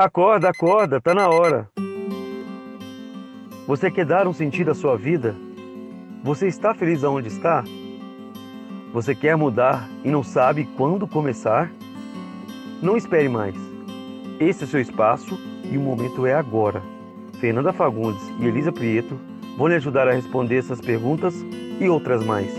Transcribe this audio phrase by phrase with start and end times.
[0.00, 1.68] Acorda, acorda, tá na hora.
[3.66, 5.36] Você quer dar um sentido à sua vida?
[6.24, 7.62] Você está feliz aonde está?
[8.94, 11.70] Você quer mudar e não sabe quando começar?
[12.80, 13.54] Não espere mais.
[14.40, 15.38] Esse é seu espaço
[15.70, 16.82] e o momento é agora.
[17.38, 19.20] Fernanda Fagundes e Elisa Prieto
[19.58, 21.34] vão lhe ajudar a responder essas perguntas
[21.78, 22.50] e outras mais.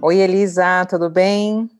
[0.00, 1.70] Oi, Elisa, tudo bem?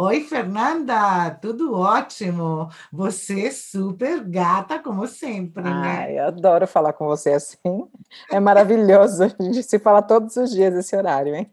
[0.00, 2.70] Oi, Fernanda, tudo ótimo.
[2.92, 6.04] Você super gata, como sempre, né?
[6.06, 7.84] Ai, eu adoro falar com você assim.
[8.30, 9.24] É maravilhoso.
[9.24, 11.50] A gente se fala todos os dias esse horário, hein?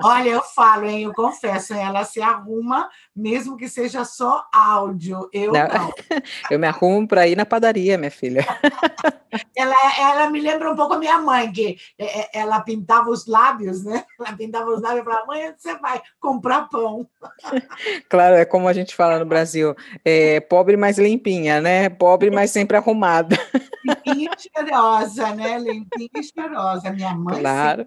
[0.00, 1.02] Olha, eu falo, hein?
[1.02, 5.28] Eu confesso, ela se arruma, mesmo que seja só áudio.
[5.32, 5.66] Eu não.
[5.66, 5.92] não.
[6.52, 8.46] Eu me arrumo para ir na padaria, minha filha.
[9.56, 13.26] Ela, ela me lembra um pouco a minha mãe, que é, é, ela pintava os
[13.26, 14.04] lábios, né?
[14.20, 17.08] Ela pintava os lábios para mãe, você vai comprar pão.
[18.08, 21.88] Claro, é como a gente fala no Brasil, é, pobre mais limpinha, né?
[21.88, 23.36] Pobre mas sempre arrumada.
[23.84, 25.58] Limpinha e cheirosa, né?
[25.58, 26.90] Limpinha e cheirosa.
[26.90, 27.40] Minha mãe.
[27.40, 27.86] Claro.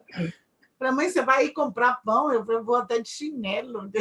[0.77, 2.31] Para mãe, você vai ir comprar pão?
[2.31, 3.89] Eu vou até de chinelo.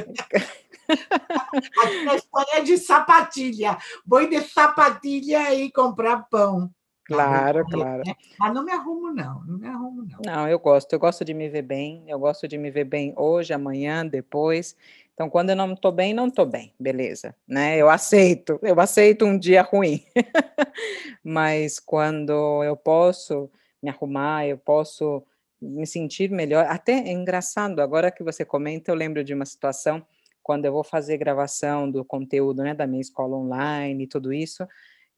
[0.89, 3.79] Aqui na Espanha é de sapatilha.
[4.05, 6.71] Vou de sapatilha e comprar pão.
[7.05, 8.03] Claro, claro.
[8.07, 8.15] Né?
[8.39, 9.45] Mas não me arrumo, não.
[9.45, 10.19] Não me arrumo, não.
[10.25, 10.93] Não, eu gosto.
[10.93, 12.05] Eu gosto de me ver bem.
[12.09, 14.75] Eu gosto de me ver bem hoje, amanhã, depois.
[15.15, 17.77] Então, quando eu não estou bem, não estou bem, beleza, né?
[17.77, 20.05] Eu aceito, eu aceito um dia ruim.
[21.23, 23.49] Mas quando eu posso
[23.81, 25.23] me arrumar, eu posso
[25.63, 26.67] me sentir melhor.
[26.69, 30.05] Até é engraçado, agora que você comenta, eu lembro de uma situação
[30.43, 34.67] quando eu vou fazer gravação do conteúdo, né, da minha escola online e tudo isso,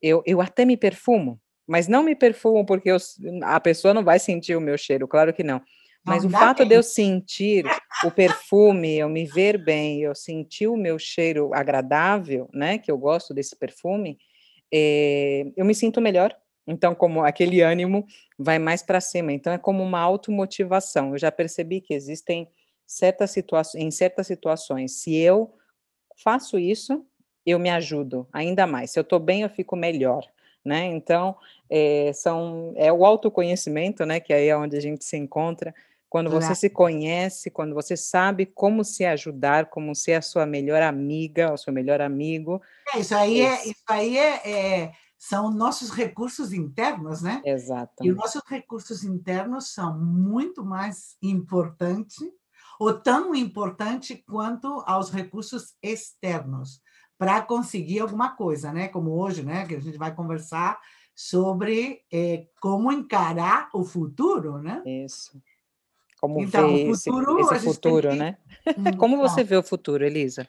[0.01, 2.97] eu, eu até me perfumo, mas não me perfumo porque eu,
[3.43, 5.61] a pessoa não vai sentir o meu cheiro, claro que não.
[6.05, 7.65] Mas não o fato de eu sentir
[8.03, 12.97] o perfume, eu me ver bem, eu sentir o meu cheiro agradável, né, que eu
[12.97, 14.17] gosto desse perfume,
[14.73, 16.33] é, eu me sinto melhor.
[16.65, 18.05] Então, como aquele ânimo
[18.37, 19.31] vai mais para cima.
[19.31, 21.13] Então, é como uma automotivação.
[21.13, 22.49] Eu já percebi que existem
[22.85, 25.53] certas situações, em certas situações, se eu
[26.21, 27.05] faço isso,
[27.45, 28.91] eu me ajudo ainda mais.
[28.91, 30.25] Se eu estou bem, eu fico melhor.
[30.63, 30.85] Né?
[30.85, 31.37] Então,
[31.69, 35.73] é, são, é o autoconhecimento, né, que aí é onde a gente se encontra,
[36.09, 40.81] quando você se conhece, quando você sabe como se ajudar, como ser a sua melhor
[40.81, 42.61] amiga, o seu melhor amigo.
[42.93, 47.41] É, isso aí, é, isso aí é, é, são nossos recursos internos, né?
[47.45, 47.93] Exato.
[48.01, 52.17] E os nossos recursos internos são muito mais importantes,
[52.79, 56.79] ou tão importante quanto aos recursos externos,
[57.17, 58.87] para conseguir alguma coisa, né?
[58.87, 59.65] Como hoje, né?
[59.65, 60.79] Que a gente vai conversar
[61.17, 64.83] sobre é, como encarar o futuro, né?
[64.85, 65.41] Isso.
[66.21, 68.15] Como então, vê futuro, esse, esse futuro, que...
[68.15, 68.37] né?
[68.99, 70.47] Como você vê o futuro, Elisa?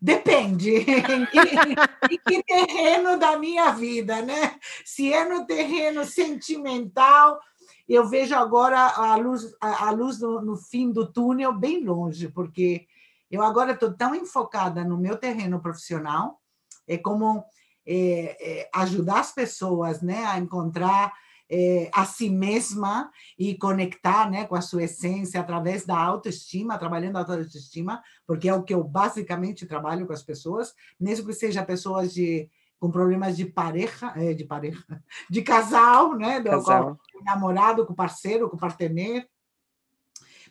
[0.00, 0.78] Depende
[2.10, 4.58] em que terreno da minha vida, né?
[4.84, 7.40] Se é no terreno sentimental,
[7.88, 12.88] eu vejo agora a luz, a, luz no, no fim do túnel bem longe, porque
[13.30, 16.40] eu agora estou tão enfocada no meu terreno profissional,
[16.86, 17.44] é como
[17.86, 21.12] é, é, ajudar as pessoas né, a encontrar
[21.50, 27.16] é, a si mesma e conectar né, com a sua essência através da autoestima, trabalhando
[27.16, 31.62] a autoestima, porque é o que eu basicamente trabalho com as pessoas, mesmo que seja
[31.62, 32.48] pessoas de
[32.80, 34.82] com problemas de pareja, é, de pareja,
[35.30, 36.98] de casal, né, do, casal.
[37.12, 39.28] Com, o namorado, com parceiro, com partener,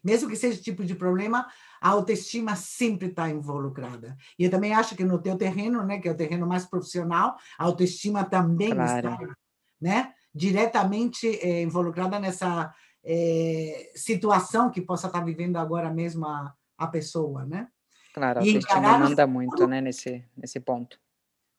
[0.04, 1.48] mesmo que seja tipo de problema,
[1.82, 4.16] a autoestima sempre está involucrada.
[4.38, 7.36] E eu também acho que no teu terreno, né, que é o terreno mais profissional,
[7.58, 9.10] a autoestima também claro.
[9.10, 9.36] está,
[9.82, 10.14] né?
[10.34, 17.46] diretamente é, involucrada nessa é, situação que possa estar vivendo agora mesmo a, a pessoa,
[17.46, 17.68] né?
[18.14, 21.00] Claro, a autoestima manda muito, né, nesse, nesse ponto.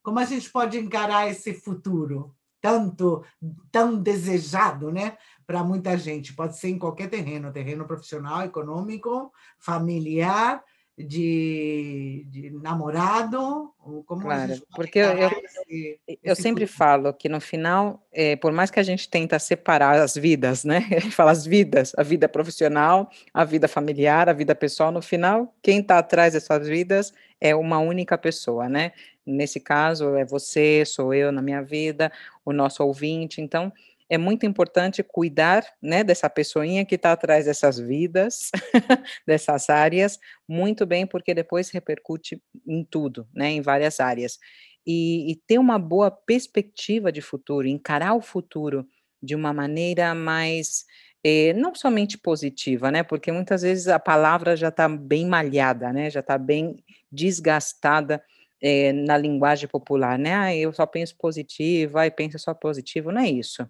[0.03, 3.23] Como a gente pode encarar esse futuro tanto,
[3.71, 6.33] tão desejado, né, para muita gente?
[6.33, 10.65] Pode ser em qualquer terreno, terreno profissional, econômico, familiar,
[10.97, 13.73] de, de namorado?
[14.07, 18.53] Como claro, porque eu, eu, esse, eu esse sempre falo que no final, é, por
[18.53, 20.87] mais que a gente tenta separar as vidas, né?
[20.93, 25.03] A gente fala as vidas, a vida profissional, a vida familiar, a vida pessoal, no
[25.03, 28.93] final, quem está atrás dessas vidas é uma única pessoa, né?
[29.27, 32.11] Nesse caso, é você, sou eu na minha vida,
[32.45, 33.73] o nosso ouvinte, então
[34.13, 38.51] é muito importante cuidar né, dessa pessoinha que está atrás dessas vidas,
[39.27, 44.39] dessas áreas, muito bem, porque depois repercute em tudo, né, em várias áreas.
[44.87, 48.87] E, e ter uma boa perspectiva de futuro, encarar o futuro
[49.23, 50.85] de uma maneira mais
[51.25, 53.03] eh, não somente positiva, né?
[53.03, 56.11] Porque muitas vezes a palavra já está bem malhada, né?
[56.11, 56.77] Já está bem
[57.11, 58.23] desgastada
[58.63, 60.35] é, na linguagem popular, né?
[60.35, 63.69] Ah, eu só penso positivo, ai, pensa só positivo, não é isso.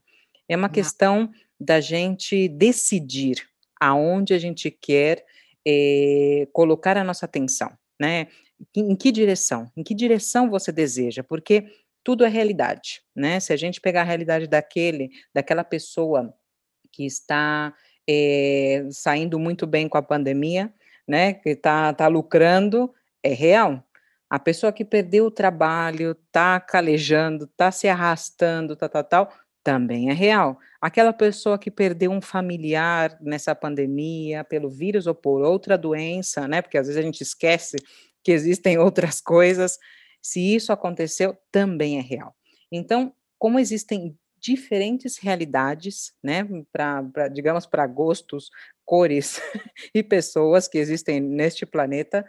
[0.49, 0.75] É uma não.
[0.75, 3.49] questão da gente decidir
[3.81, 5.25] aonde a gente quer
[5.67, 8.27] é, colocar a nossa atenção, né?
[8.77, 9.71] Em que direção?
[9.77, 11.25] Em que direção você deseja?
[11.25, 11.67] Porque
[12.05, 13.41] tudo é realidade, né?
[13.41, 16.33] Se a gente pegar a realidade daquele, daquela pessoa
[16.93, 17.75] que está
[18.09, 20.73] é, saindo muito bem com a pandemia,
[21.09, 21.35] né?
[21.35, 22.93] Que está tá lucrando,
[23.23, 23.83] é real.
[24.33, 29.33] A pessoa que perdeu o trabalho, está calejando, está se arrastando, tal, tal, tal,
[29.63, 30.59] também é real.
[30.81, 36.63] Aquela pessoa que perdeu um familiar nessa pandemia, pelo vírus ou por outra doença, né?
[36.63, 37.77] Porque às vezes a gente esquece
[38.25, 39.79] que existem outras coisas.
[40.23, 42.35] Se isso aconteceu, também é real.
[42.73, 48.49] Então, como existem diferentes realidades, né, para, digamos, para gostos,
[48.83, 49.43] cores
[49.95, 52.25] e pessoas que existem neste planeta,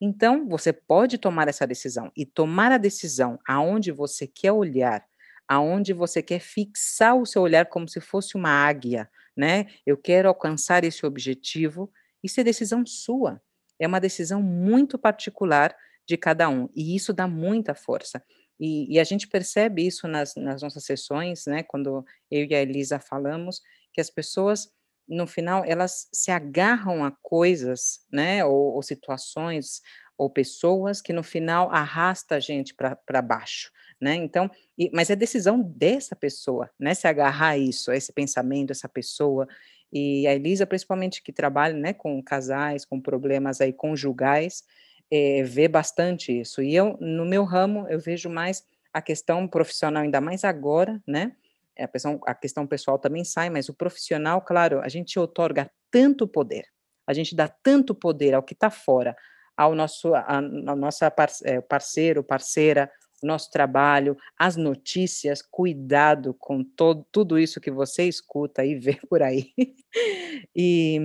[0.00, 5.06] então você pode tomar essa decisão e tomar a decisão aonde você quer olhar,
[5.48, 9.66] aonde você quer fixar o seu olhar como se fosse uma águia, né?
[9.86, 11.90] Eu quero alcançar esse objetivo.
[12.22, 13.40] Isso é decisão sua.
[13.78, 15.74] É uma decisão muito particular
[16.06, 18.22] de cada um e isso dá muita força.
[18.58, 21.62] E, e, a gente percebe isso nas, nas, nossas sessões, né?
[21.62, 23.60] Quando eu e a Elisa falamos,
[23.92, 24.70] que as pessoas,
[25.08, 28.44] no final, elas se agarram a coisas, né?
[28.44, 29.80] Ou, ou situações,
[30.18, 33.70] ou pessoas que no final arrasta a gente para baixo,
[34.00, 34.14] né?
[34.14, 36.94] Então, e, mas é decisão dessa pessoa, né?
[36.94, 39.46] Se agarrar a isso, a esse pensamento, essa pessoa.
[39.92, 44.64] E a Elisa, principalmente que trabalha, né, com casais, com problemas aí conjugais,
[45.10, 46.60] é, vê bastante isso.
[46.60, 51.32] E eu, no meu ramo, eu vejo mais a questão profissional, ainda mais agora, né?
[51.76, 55.70] É, a questão, a questão pessoal também sai, mas o profissional, claro, a gente otorga
[55.90, 56.64] tanto poder,
[57.06, 59.16] a gente dá tanto poder ao que está fora,
[59.56, 61.12] ao nosso, a, a nossa
[61.44, 62.90] é, parceiro, parceira,
[63.22, 69.22] nosso trabalho, as notícias, cuidado com todo, tudo isso que você escuta e vê por
[69.22, 69.52] aí.
[70.54, 71.00] e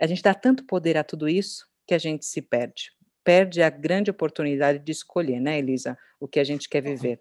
[0.00, 2.96] a gente dá tanto poder a tudo isso que a gente se perde
[3.26, 7.20] perde a grande oportunidade de escolher, né, Elisa, o que a gente quer viver.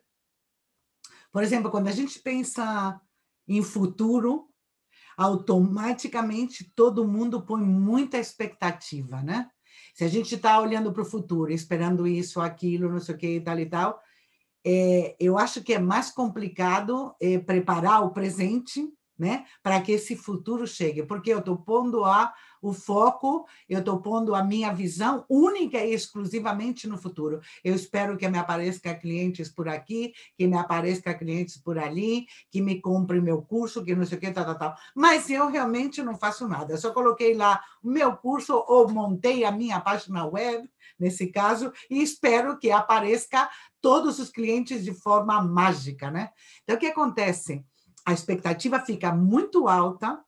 [1.35, 2.97] Por exemplo, quando a gente pensa
[3.45, 4.47] em futuro,
[5.17, 9.49] automaticamente todo mundo põe muita expectativa, né?
[9.93, 13.41] Se a gente está olhando para o futuro, esperando isso, aquilo, não sei o que,
[13.41, 13.99] tal e tal,
[14.65, 18.87] é, eu acho que é mais complicado é, preparar o presente
[19.17, 19.45] né?
[19.63, 24.33] Para que esse futuro chegue, porque eu estou pondo a, o foco, eu estou pondo
[24.35, 27.39] a minha visão única e exclusivamente no futuro.
[27.63, 32.61] Eu espero que me apareça clientes por aqui, que me apareça clientes por ali, que
[32.61, 34.75] me compre meu curso, que não sei o que, tal, tal, tal.
[34.95, 36.73] Mas eu realmente não faço nada.
[36.73, 40.69] Eu só coloquei lá o meu curso ou montei a minha página web,
[40.99, 43.49] nesse caso, e espero que apareça
[43.81, 46.31] todos os clientes de forma mágica, né?
[46.63, 47.63] Então, o que acontece?
[48.05, 50.23] A expectativa fica muito alta.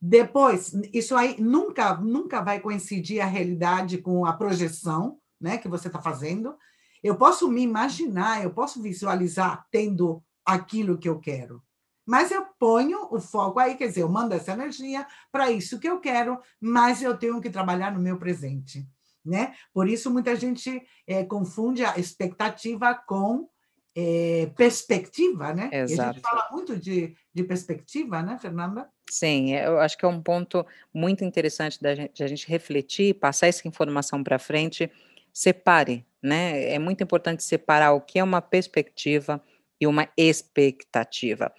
[0.00, 5.88] Depois, isso aí nunca, nunca vai coincidir a realidade com a projeção né, que você
[5.88, 6.56] está fazendo.
[7.02, 11.62] Eu posso me imaginar, eu posso visualizar tendo aquilo que eu quero.
[12.06, 15.88] Mas eu ponho o foco aí, quer dizer, eu mando essa energia para isso que
[15.88, 18.86] eu quero, mas eu tenho que trabalhar no meu presente.
[19.24, 19.54] Né?
[19.72, 23.48] Por isso, muita gente é, confunde a expectativa com
[23.96, 25.70] é, perspectiva, né?
[25.72, 25.92] Exato.
[25.92, 28.88] E a gente fala muito de, de perspectiva, né, Fernanda?
[29.08, 33.14] Sim, eu acho que é um ponto muito interessante da gente, de a gente refletir,
[33.14, 34.90] passar essa informação para frente.
[35.32, 36.72] Separe, né?
[36.72, 39.40] É muito importante separar o que é uma perspectiva
[39.80, 41.52] e uma expectativa.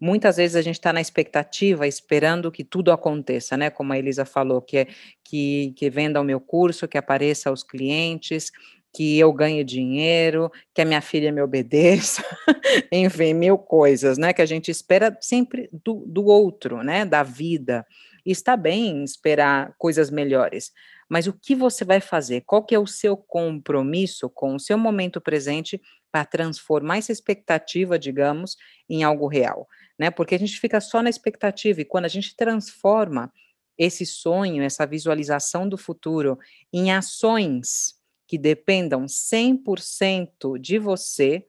[0.00, 3.70] Muitas vezes a gente está na expectativa, esperando que tudo aconteça, né?
[3.70, 4.86] Como a Elisa falou, que, é,
[5.22, 8.50] que, que venda o meu curso, que apareça aos clientes,
[8.94, 12.22] que eu ganhe dinheiro, que a minha filha me obedeça,
[12.92, 14.32] enfim, mil coisas, né?
[14.32, 17.04] Que a gente espera sempre do, do outro, né?
[17.04, 17.84] Da vida.
[18.24, 20.72] E está bem esperar coisas melhores,
[21.08, 22.42] mas o que você vai fazer?
[22.42, 27.98] Qual que é o seu compromisso com o seu momento presente para transformar essa expectativa,
[27.98, 28.56] digamos,
[28.88, 30.08] em algo real, né?
[30.08, 33.32] Porque a gente fica só na expectativa e quando a gente transforma
[33.76, 36.38] esse sonho, essa visualização do futuro
[36.72, 41.46] em ações que dependam 100% de você,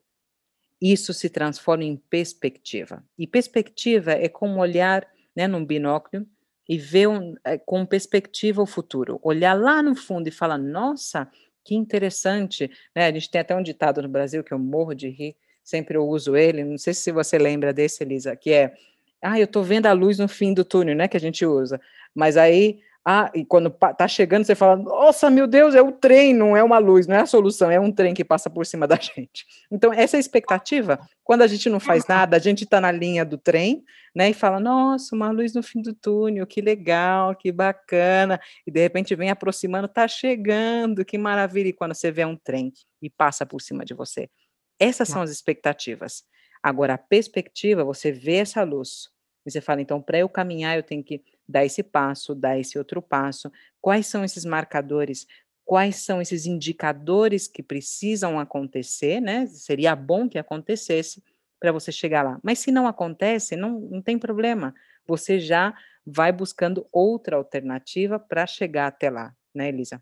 [0.82, 3.04] isso se transforma em perspectiva.
[3.18, 6.26] E perspectiva é como olhar né, num binóculo
[6.68, 9.20] e ver um, é, com perspectiva o futuro.
[9.24, 11.30] Olhar lá no fundo e falar, nossa,
[11.64, 12.70] que interessante.
[12.96, 13.06] Né?
[13.06, 16.08] A gente tem até um ditado no Brasil que eu morro de rir, sempre eu
[16.08, 18.76] uso ele, não sei se você lembra desse, Elisa, que é,
[19.22, 21.82] ah, eu estou vendo a luz no fim do túnel, né, que a gente usa.
[22.14, 26.34] Mas aí Ah, e quando tá chegando, você fala: Nossa, meu Deus, é o trem,
[26.34, 28.88] não é uma luz, não é a solução, é um trem que passa por cima
[28.88, 29.46] da gente.
[29.70, 33.24] Então, essa é expectativa, quando a gente não faz nada, a gente está na linha
[33.24, 33.84] do trem,
[34.16, 34.32] né?
[34.32, 38.42] E fala: Nossa, uma luz no fim do túnel, que legal, que bacana.
[38.66, 41.68] E de repente vem aproximando, tá chegando, que maravilha.
[41.68, 44.28] E quando você vê um trem e passa por cima de você.
[44.80, 46.24] Essas são as expectativas.
[46.62, 49.10] Agora, a perspectiva, você vê essa luz.
[49.46, 52.78] E você fala, então, para eu caminhar, eu tenho que dar esse passo, dar esse
[52.78, 53.52] outro passo.
[53.82, 55.28] Quais são esses marcadores?
[55.64, 59.46] Quais são esses indicadores que precisam acontecer, né?
[59.48, 61.24] Seria bom que acontecesse
[61.60, 62.40] para você chegar lá.
[62.44, 64.74] Mas se não acontece, não, não tem problema.
[65.08, 65.74] Você já
[66.06, 70.02] vai buscando outra alternativa para chegar até lá, né, Elisa?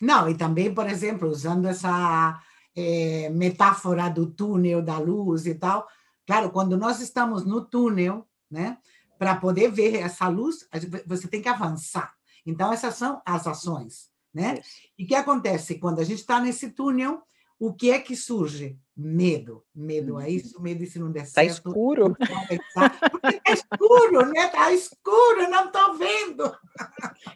[0.00, 2.40] Não, e também, por exemplo, usando essa
[2.76, 5.88] é, metáfora do túnel da luz e tal,
[6.26, 8.78] claro, quando nós estamos no túnel, né?
[9.18, 10.68] Para poder ver essa luz,
[11.06, 12.14] você tem que avançar.
[12.44, 14.60] Então, essas são as ações, né?
[14.98, 17.22] E o que acontece quando a gente está nesse túnel?
[17.58, 18.78] O que é que surge?
[18.94, 19.64] Medo.
[19.74, 21.50] Medo é isso, medo e se não der tá certo.
[21.50, 22.14] Está escuro.
[22.14, 24.46] Porque está escuro, né?
[24.46, 26.56] Está escuro, eu não estou vendo.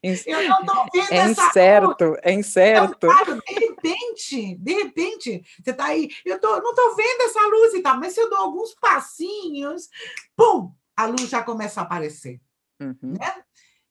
[0.02, 2.18] Eu não estou vendo é essa incerto, luz.
[2.22, 6.94] É incerto, então, claro, de repente, de repente, você está aí, eu tô, não estou
[6.96, 9.88] vendo essa luz e tal, mas se eu dou alguns passinhos,
[10.37, 10.72] pum,
[11.02, 12.40] a luz já começa a aparecer.
[12.80, 13.14] Uhum.
[13.19, 13.42] Né?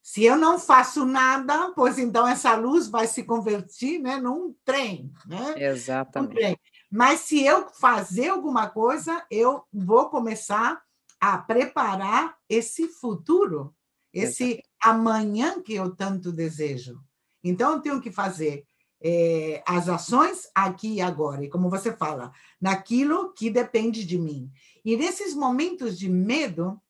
[0.02, 5.12] Se eu não faço nada, pois então essa luz vai se convertir né, num trem.
[5.28, 5.56] Né?
[5.58, 6.32] Exatamente.
[6.32, 6.60] Um trem.
[6.92, 10.82] Mas se eu fazer alguma coisa, eu vou começar
[11.20, 13.76] a preparar esse futuro,
[14.14, 17.00] esse amanhã que eu tanto desejo.
[17.44, 18.66] Então, eu tenho que fazer
[19.02, 21.44] é, as ações aqui e agora.
[21.44, 24.52] E como você fala, naquilo que depende de mim.
[24.84, 26.82] E nesses momentos de medo,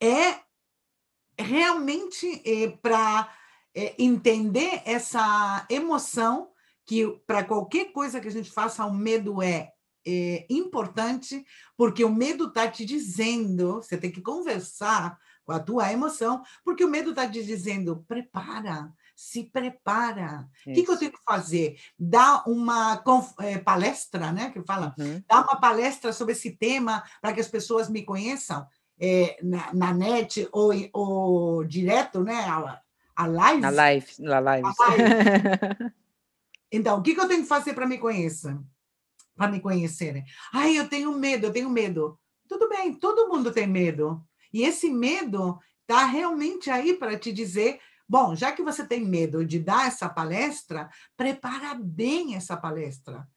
[0.00, 0.40] é
[1.38, 3.32] realmente é, para
[3.74, 6.50] é, entender essa emoção
[6.84, 9.72] que para qualquer coisa que a gente faça, o medo é,
[10.06, 11.44] é importante,
[11.76, 16.84] porque o medo está te dizendo, você tem que conversar com a tua emoção, porque
[16.84, 20.48] o medo está te dizendo, prepara, se prepara.
[20.66, 21.78] O que, que, eu tenho que fazer?
[21.98, 23.02] Dar uma
[23.40, 24.50] é, palestra, né?
[24.50, 25.22] Que fala, uhum.
[25.26, 28.66] dar uma palestra sobre esse tema para que as pessoas me conheçam
[29.00, 32.34] é, na, na, net ou, ou direto, né?
[32.34, 32.80] A,
[33.16, 33.60] a live.
[33.60, 34.68] Na live, na live.
[34.78, 35.92] live.
[36.72, 38.56] então, o que, que eu tenho que fazer para me conhecer?
[39.36, 40.24] Para me conhecerem?
[40.52, 42.18] Ai, eu tenho medo, eu tenho medo.
[42.48, 44.22] Tudo bem, todo mundo tem medo.
[44.52, 49.44] E esse medo está realmente aí para te dizer Bom, já que você tem medo
[49.44, 53.28] de dar essa palestra, prepara bem essa palestra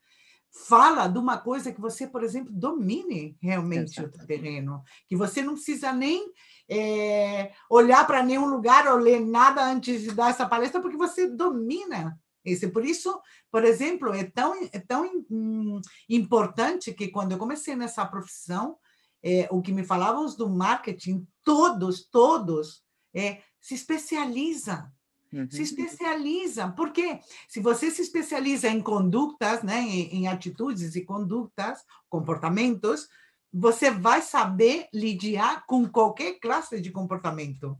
[0.52, 4.18] fala de uma coisa que você, por exemplo, domine realmente Exato.
[4.22, 6.30] o terreno, que você não precisa nem
[6.68, 11.26] é, olhar para nenhum lugar ou ler nada antes de dar essa palestra, porque você
[11.26, 12.68] domina esse.
[12.68, 13.18] Por isso,
[13.50, 18.76] por exemplo, é tão, é tão hum, importante que quando eu comecei nessa profissão,
[19.22, 22.82] é, o que me falavam do marketing, todos, todos,
[23.14, 24.92] é, se especializa
[25.32, 25.48] Uhum.
[25.50, 31.80] Se especializa, porque se você se especializa em condutas, né, em, em atitudes e condutas,
[32.08, 33.08] comportamentos,
[33.52, 37.78] você vai saber lidiar com qualquer classe de comportamento,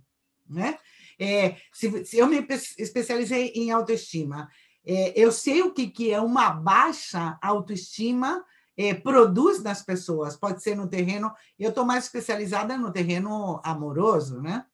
[0.48, 0.78] né?
[1.18, 2.44] É, se, se, eu me
[2.78, 4.48] especializei em autoestima,
[4.84, 8.44] é, eu sei o que, que é uma baixa autoestima
[8.76, 10.36] é, produz nas pessoas.
[10.36, 14.64] Pode ser no terreno, eu estou mais especializada no terreno amoroso, né?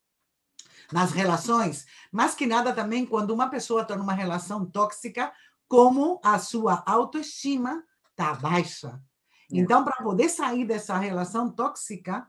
[0.92, 5.32] Nas relações, mas que nada também quando uma pessoa está numa relação tóxica,
[5.66, 9.00] como a sua autoestima está baixa.
[9.52, 9.58] É.
[9.58, 12.26] Então, para poder sair dessa relação tóxica,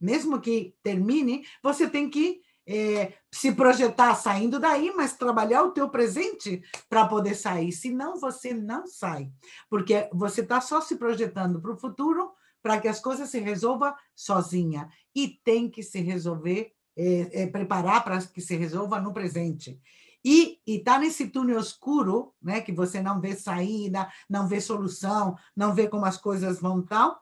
[0.00, 5.88] mesmo que termine, você tem que é, se projetar saindo daí, mas trabalhar o teu
[5.88, 7.72] presente para poder sair.
[7.72, 9.30] Senão, você não sai,
[9.68, 13.94] porque você está só se projetando para o futuro para que as coisas se resolvam
[14.14, 14.88] sozinha.
[15.14, 19.80] E tem que se resolver é, é, preparar para que se resolva no presente.
[20.22, 25.74] E está nesse túnel escuro, né, que você não vê saída, não vê solução, não
[25.74, 27.18] vê como as coisas vão tal,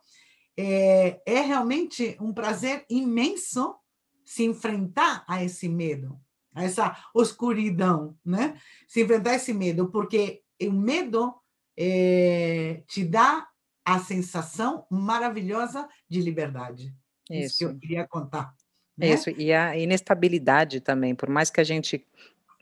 [0.57, 3.77] é, é realmente um prazer imenso
[4.25, 6.19] se enfrentar a esse medo,
[6.53, 8.61] a essa escuridão, né?
[8.89, 11.35] Se enfrentar a esse medo, porque o medo
[11.77, 13.49] é, te dá
[13.85, 16.93] a sensação maravilhosa de liberdade.
[17.31, 18.53] Isso, Isso que eu queria contar.
[18.99, 19.11] Né?
[19.11, 22.05] Isso, e a inestabilidade também, por mais que a gente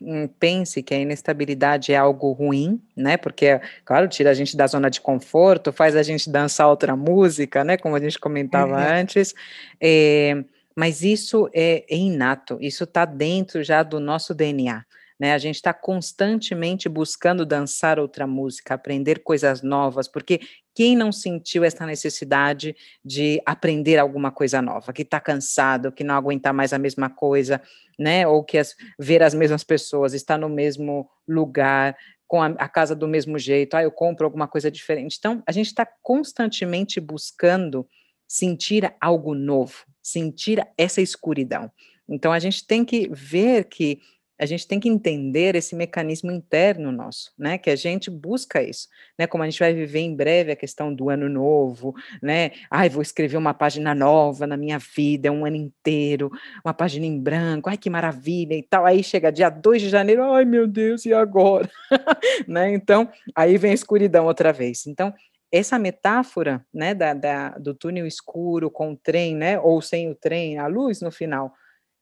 [0.01, 3.17] hum, pense que a inestabilidade é algo ruim, né?
[3.17, 7.65] Porque, claro, tira a gente da zona de conforto, faz a gente dançar outra música,
[7.65, 7.79] né?
[7.79, 9.01] Como a gente comentava é.
[9.01, 9.35] antes.
[9.81, 14.85] É, Mas isso é, é inato, isso está dentro já do nosso DNA.
[15.19, 15.33] Né?
[15.33, 20.41] A gente está constantemente buscando dançar outra música, aprender coisas novas, porque
[20.75, 26.15] quem não sentiu essa necessidade de aprender alguma coisa nova, que está cansado, que não
[26.15, 27.63] aguenta mais a mesma coisa,
[27.99, 28.27] né?
[28.27, 31.97] Ou que as, ver as mesmas pessoas, estar no mesmo lugar,
[32.29, 35.17] com a, a, casa do mesmo jeito, ah, eu compro alguma coisa diferente.
[35.19, 37.89] Então, a gente está constantemente buscando
[38.27, 41.71] sentir algo novo, sentir essa escuridão.
[42.09, 44.01] Então, a gente tem que ver que
[44.39, 47.57] a gente tem que entender esse mecanismo interno nosso, né?
[47.57, 48.89] Que a gente busca isso,
[49.19, 49.27] né?
[49.27, 52.51] Como a gente vai viver em breve a questão do ano novo, né?
[52.71, 56.31] Ai, vou escrever uma página nova na minha vida, um ano inteiro,
[56.65, 58.85] uma página em branco, ai que maravilha e tal.
[58.85, 61.71] Aí chega dia 2 de janeiro, ai meu Deus, e agora?
[62.47, 62.73] né?
[62.73, 64.87] Então, aí vem a escuridão outra vez.
[64.87, 65.15] Então,
[65.51, 70.15] essa metáfora, né, da, da, do túnel escuro com o trem, né, ou sem o
[70.15, 71.55] trem, a luz no final,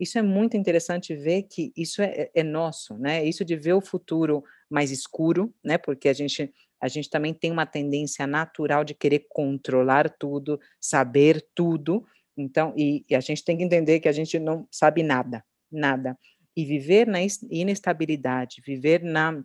[0.04, 3.24] isso é muito interessante ver que isso é, é, é, nosso, né?
[3.24, 5.78] Isso de ver o futuro mais escuro, né?
[5.78, 11.42] Porque a gente a gente também tem uma tendência natural de querer controlar tudo, saber
[11.54, 12.06] tudo.
[12.36, 15.42] Então, e, e a gente tem que entender que a gente não sabe nada,
[15.72, 16.18] nada.
[16.54, 17.20] E viver na
[17.50, 19.42] inestabilidade, viver na,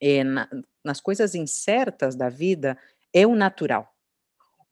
[0.00, 0.46] é, na
[0.84, 2.76] nas coisas incertas da vida
[3.14, 3.93] é o natural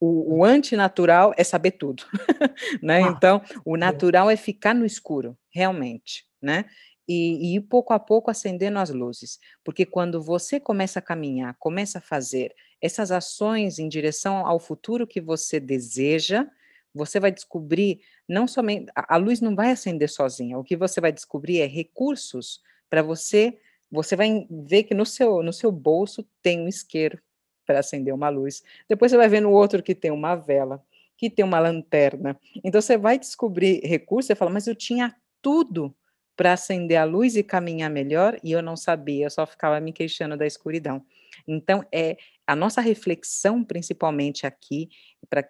[0.04, 2.02] o, o antinatural é saber tudo,
[2.82, 3.04] né?
[3.04, 6.64] Ah, então, o natural é ficar no escuro, realmente, né?
[7.06, 11.98] E, e pouco a pouco acendendo as luzes, porque quando você começa a caminhar, começa
[11.98, 16.48] a fazer essas ações em direção ao futuro que você deseja,
[16.92, 21.00] você vai descobrir não somente a, a luz não vai acender sozinha, o que você
[21.00, 23.56] vai descobrir é recursos para você,
[23.88, 27.20] você vai ver que no seu no seu bolso tem um isqueiro,
[27.66, 28.62] para acender uma luz.
[28.88, 30.82] Depois você vai ver no outro que tem uma vela,
[31.16, 32.38] que tem uma lanterna.
[32.64, 35.94] Então você vai descobrir recursos, você fala, mas eu tinha tudo
[36.36, 39.92] para acender a luz e caminhar melhor e eu não sabia, eu só ficava me
[39.92, 41.04] queixando da escuridão.
[41.46, 42.16] Então é
[42.46, 44.88] a nossa reflexão principalmente aqui
[45.28, 45.46] para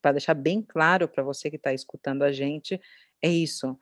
[0.00, 2.80] para deixar bem claro para você que está escutando a gente
[3.22, 3.78] é isso.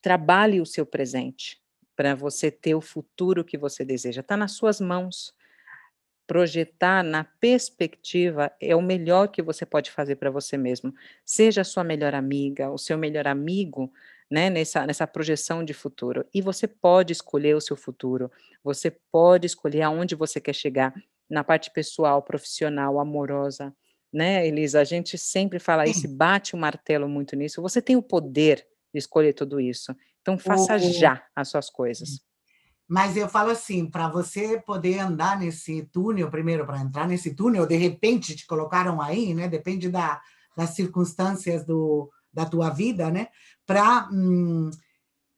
[0.00, 1.60] Trabalhe o seu presente
[1.94, 4.20] para você ter o futuro que você deseja.
[4.20, 5.34] Está nas suas mãos
[6.28, 10.94] projetar na perspectiva é o melhor que você pode fazer para você mesmo.
[11.24, 13.90] Seja a sua melhor amiga, o seu melhor amigo,
[14.30, 16.26] né, nessa, nessa projeção de futuro.
[16.32, 18.30] E você pode escolher o seu futuro,
[18.62, 20.94] você pode escolher aonde você quer chegar,
[21.30, 23.74] na parte pessoal, profissional, amorosa,
[24.12, 24.80] né, Elisa?
[24.80, 27.62] A gente sempre fala isso, bate o martelo muito nisso.
[27.62, 29.96] Você tem o poder de escolher tudo isso.
[30.20, 32.20] Então, faça já as suas coisas.
[32.88, 37.66] Mas eu falo assim, para você poder andar nesse túnel, primeiro, para entrar nesse túnel,
[37.66, 39.46] de repente te colocaram aí, né?
[39.46, 40.20] Depende da,
[40.56, 43.28] das circunstâncias do, da tua vida, né?
[43.66, 44.70] Para hum,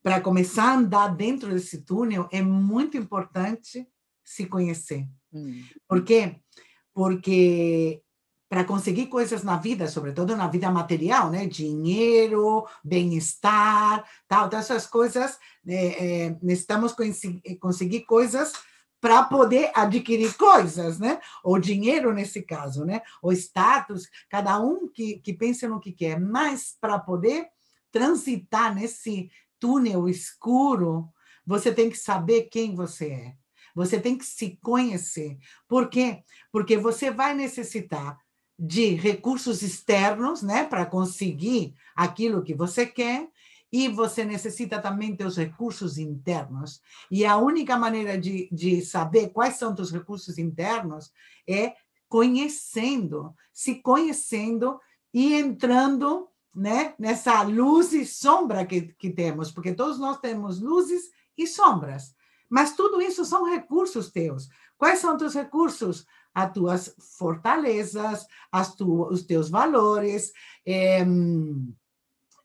[0.02, 3.86] para começar a andar dentro desse túnel, é muito importante
[4.24, 5.06] se conhecer.
[5.32, 5.62] Hum.
[5.86, 6.36] Por quê?
[6.94, 8.02] Porque
[8.50, 11.46] para conseguir coisas na vida, sobretudo na vida material, né?
[11.46, 16.92] Dinheiro, bem-estar, tal, essas coisas, é, é, necessitamos
[17.60, 18.52] conseguir coisas
[19.00, 21.20] para poder adquirir coisas, né?
[21.44, 23.02] Ou dinheiro nesse caso, né?
[23.22, 27.46] O status, cada um que, que pensa no que quer, mas para poder
[27.92, 31.08] transitar nesse túnel escuro,
[31.46, 33.34] você tem que saber quem você é.
[33.76, 35.38] Você tem que se conhecer.
[35.68, 36.24] Por quê?
[36.50, 38.18] Porque você vai necessitar
[38.62, 43.26] de recursos externos, né, para conseguir aquilo que você quer,
[43.72, 46.82] e você necessita também ter os recursos internos.
[47.10, 51.10] E a única maneira de, de saber quais são os recursos internos
[51.48, 51.74] é
[52.06, 54.78] conhecendo, se conhecendo
[55.14, 61.10] e entrando né, nessa luz e sombra que, que temos, porque todos nós temos luzes
[61.38, 62.14] e sombras.
[62.50, 64.48] Mas tudo isso são recursos teus.
[64.76, 66.04] Quais são os recursos?
[66.34, 70.32] as tuas fortalezas, as tu, os teus valores.
[70.66, 71.00] É,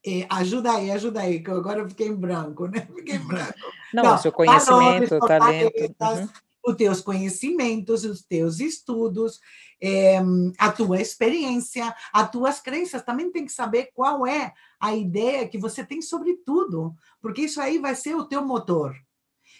[0.04, 2.86] é, ajuda aí, ajuda aí, que agora eu fiquei em branco, né?
[2.94, 3.54] Fiquei em branco.
[3.92, 6.22] Não, Não seu conhecimento, valores, talento.
[6.22, 6.28] Uhum.
[6.64, 9.40] Os teus conhecimentos, os teus estudos,
[9.80, 10.18] é,
[10.58, 13.02] a tua experiência, as tuas crenças.
[13.02, 17.60] Também tem que saber qual é a ideia que você tem sobre tudo, porque isso
[17.60, 18.96] aí vai ser o teu motor.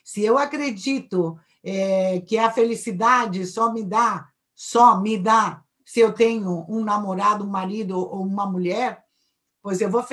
[0.06, 6.12] Se eu acredito é, que a felicidade só me dá, só me dá se eu
[6.12, 9.04] tenho um namorado, um marido ou uma mulher,
[9.60, 10.04] pois eu vou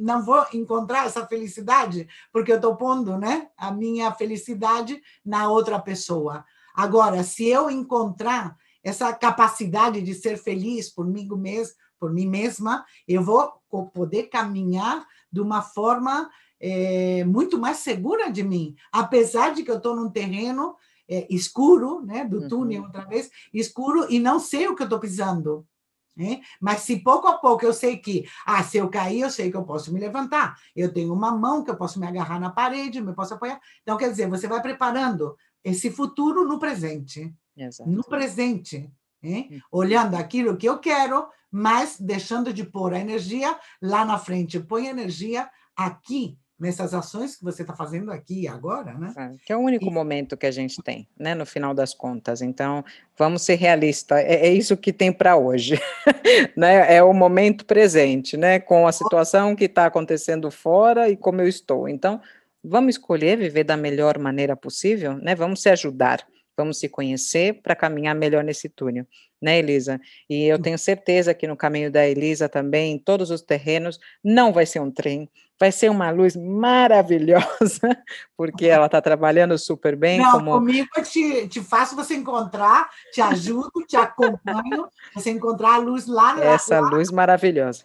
[0.00, 5.78] não vou encontrar essa felicidade porque eu estou pondo, né, a minha felicidade na outra
[5.78, 6.44] pessoa.
[6.74, 12.84] Agora, se eu encontrar essa capacidade de ser feliz por mim mesmo, por mim mesma,
[13.06, 13.62] eu vou
[13.94, 16.28] poder caminhar de uma forma
[16.60, 20.76] é, muito mais segura de mim, apesar de que eu estou num terreno
[21.08, 22.86] é, escuro, né, do túnel, uhum.
[22.86, 25.66] outra vez, escuro, e não sei o que eu estou pisando.
[26.14, 26.40] Né?
[26.60, 29.56] Mas se pouco a pouco eu sei que, ah, se eu cair, eu sei que
[29.56, 30.56] eu posso me levantar.
[30.74, 33.60] Eu tenho uma mão que eu posso me agarrar na parede, eu posso apoiar.
[33.82, 37.32] Então, quer dizer, você vai preparando esse futuro no presente.
[37.56, 37.88] Exato.
[37.88, 38.90] No presente.
[39.22, 39.48] Né?
[39.48, 39.60] Hum.
[39.70, 44.58] Olhando aquilo que eu quero, mas deixando de pôr a energia lá na frente.
[44.58, 49.12] Põe energia aqui nessas ações que você está fazendo aqui e agora, né?
[49.16, 49.90] É, que é o único e...
[49.90, 51.34] momento que a gente tem, né?
[51.34, 52.42] No final das contas.
[52.42, 52.84] Então,
[53.16, 54.18] vamos ser realistas.
[54.18, 55.80] É, é isso que tem para hoje,
[56.56, 56.94] né?
[56.94, 58.58] É o momento presente, né?
[58.58, 61.88] Com a situação que está acontecendo fora e como eu estou.
[61.88, 62.20] Então,
[62.62, 65.34] vamos escolher viver da melhor maneira possível, né?
[65.34, 66.26] Vamos se ajudar.
[66.58, 69.06] Vamos se conhecer para caminhar melhor nesse túnel,
[69.40, 70.00] né, Elisa?
[70.28, 74.52] E eu tenho certeza que no caminho da Elisa também, em todos os terrenos, não
[74.52, 77.80] vai ser um trem, vai ser uma luz maravilhosa,
[78.36, 80.18] porque ela está trabalhando super bem.
[80.18, 80.50] Não, como...
[80.50, 86.08] comigo eu te, te faço você encontrar, te ajudo, te acompanho, você encontrar a luz
[86.08, 86.42] lá.
[86.44, 86.88] Essa lá.
[86.88, 87.84] luz maravilhosa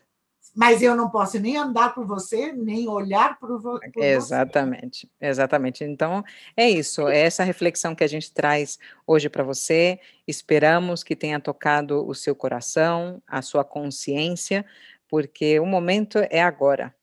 [0.56, 5.26] mas eu não posso nem andar por você, nem olhar por, por exatamente, você.
[5.26, 5.84] Exatamente.
[5.84, 6.24] Então,
[6.56, 10.00] é isso, é essa reflexão que a gente traz hoje para você.
[10.28, 14.64] Esperamos que tenha tocado o seu coração, a sua consciência,
[15.10, 16.94] porque o momento é agora.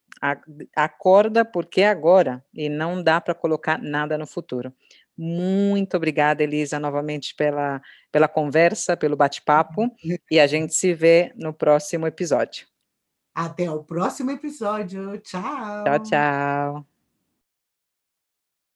[0.76, 4.72] Acorda porque é agora e não dá para colocar nada no futuro.
[5.16, 7.82] Muito obrigada, Elisa, novamente pela,
[8.12, 9.90] pela conversa, pelo bate-papo,
[10.30, 12.69] e a gente se vê no próximo episódio.
[13.35, 15.19] Até o próximo episódio.
[15.19, 15.85] Tchau.
[15.85, 16.99] Tchau, tchau.